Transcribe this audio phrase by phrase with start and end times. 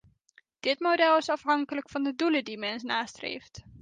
[0.59, 3.63] Dit model is afhankelijk van de doelen die men nastreeft.